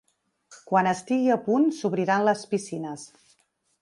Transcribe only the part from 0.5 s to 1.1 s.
Quan